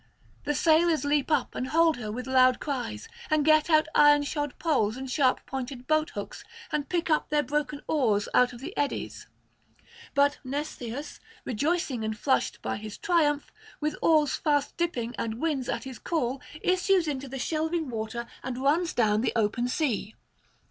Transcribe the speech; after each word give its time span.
The 0.45 0.55
sailors 0.55 1.05
leap 1.05 1.29
up 1.29 1.53
and 1.53 1.67
hold 1.67 1.97
her 1.97 2.11
with 2.11 2.25
loud 2.25 2.59
cries, 2.59 3.07
and 3.29 3.45
get 3.45 3.69
out 3.69 3.87
iron 3.93 4.23
shod 4.23 4.57
poles 4.57 4.97
and 4.97 5.07
sharp 5.07 5.45
pointed 5.45 5.85
boathooks, 5.85 6.43
and 6.71 6.89
pick 6.89 7.11
up 7.11 7.29
their 7.29 7.43
broken 7.43 7.83
oars 7.87 8.27
out 8.33 8.51
of 8.51 8.61
the 8.61 8.75
eddies. 8.75 9.27
But 10.15 10.39
Mnestheus, 10.43 11.19
rejoicing 11.45 12.03
and 12.03 12.17
flushed 12.17 12.63
by 12.63 12.77
his 12.77 12.97
triumph, 12.97 13.51
with 13.79 13.95
oars 14.01 14.35
fast 14.35 14.75
dipping 14.75 15.13
and 15.19 15.39
winds 15.39 15.69
at 15.69 15.83
his 15.83 15.99
call, 15.99 16.41
issues 16.63 17.07
into 17.07 17.27
the 17.27 17.37
shelving 17.37 17.87
water 17.91 18.25
and 18.41 18.57
runs 18.57 18.93
down 18.95 19.21
the 19.21 19.33
open 19.35 19.67
sea. 19.67 20.15